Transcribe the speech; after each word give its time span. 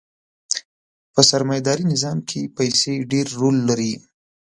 په 1.13 1.21
سرمایه 1.29 1.61
داري 1.67 1.85
نظام 1.93 2.17
کښې 2.29 2.41
پیسې 2.57 2.93
ډېر 3.11 3.27
رول 3.39 3.57
لري. 3.69 3.93